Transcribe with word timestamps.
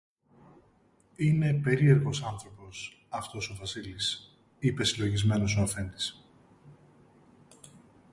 Είναι 1.15 1.53
περίεργος 1.63 2.23
άνθρωπος 2.23 3.05
αυτός 3.09 3.49
ο 3.49 3.55
Βασίλης, 3.55 4.35
είπε 4.59 4.83
συλλογισμένος 4.83 5.55
ο 5.55 5.61
αφέντης 5.61 6.23